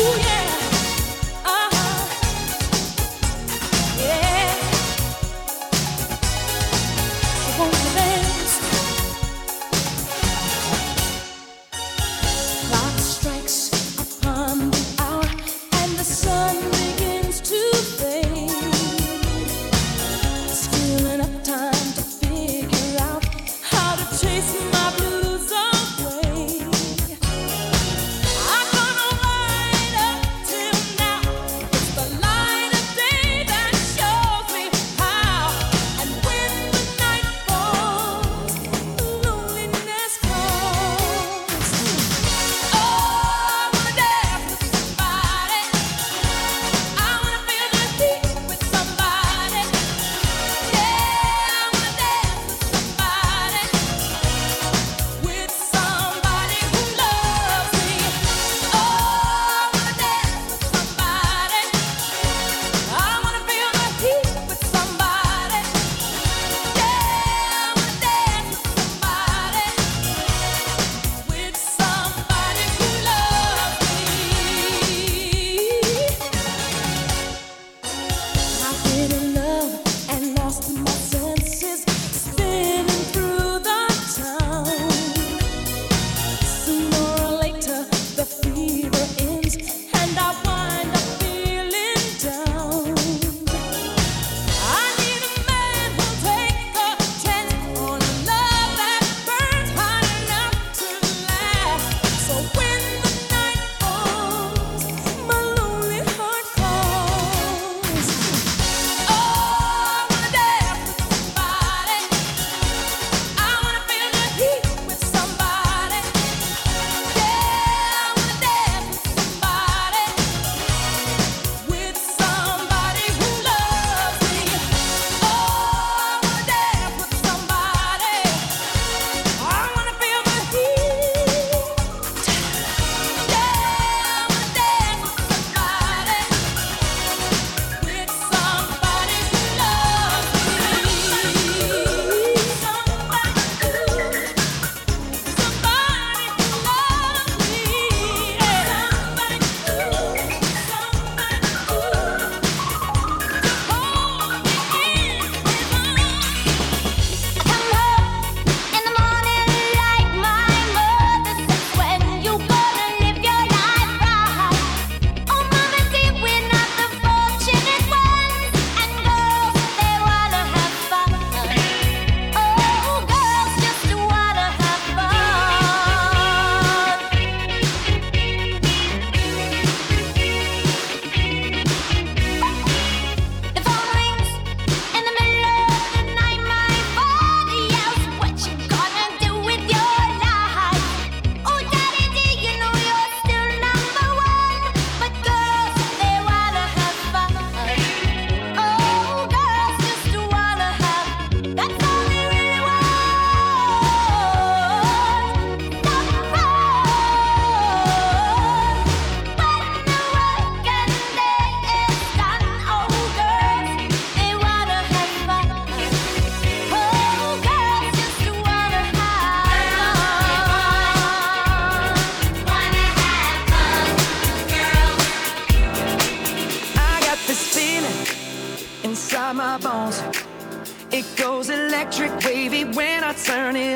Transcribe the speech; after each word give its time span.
Oh, 0.00 0.16
yeah. 0.16 0.27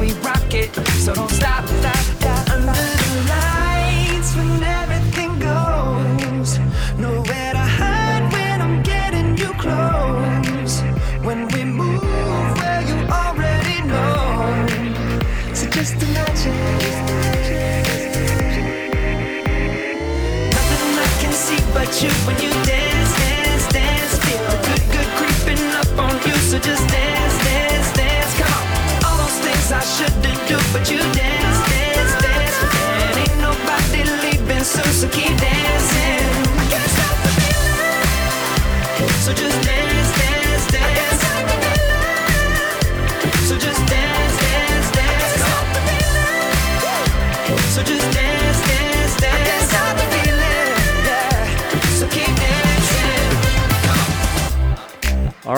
we 0.00 0.12
rock 0.24 0.54
it, 0.54 0.74
so 1.04 1.12
don't 1.12 1.30
stop, 1.30 1.66
stop, 1.66 1.96
stop. 1.96 2.50
Under 2.50 2.72
the 2.72 3.26
lights 3.28 3.49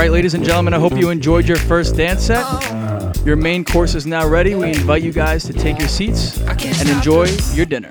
right, 0.00 0.12
ladies 0.12 0.32
and 0.32 0.42
gentlemen, 0.42 0.72
I 0.72 0.78
hope 0.78 0.94
you 0.94 1.10
enjoyed 1.10 1.46
your 1.46 1.58
first 1.58 1.94
dance 1.94 2.22
set. 2.22 2.46
Your 3.26 3.36
main 3.36 3.66
course 3.66 3.94
is 3.94 4.06
now 4.06 4.26
ready. 4.26 4.54
We 4.54 4.70
invite 4.70 5.02
you 5.02 5.12
guys 5.12 5.44
to 5.44 5.52
take 5.52 5.78
your 5.78 5.88
seats 5.88 6.40
and 6.40 6.88
enjoy 6.88 7.26
your 7.52 7.66
dinner. 7.66 7.90